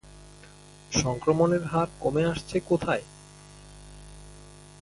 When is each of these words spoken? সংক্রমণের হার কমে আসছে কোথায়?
সংক্রমণের 0.91 1.63
হার 1.65 1.89
কমে 1.99 2.23
আসছে 2.25 2.57
কোথায়? 2.69 3.03